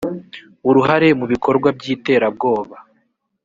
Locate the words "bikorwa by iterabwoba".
1.31-2.75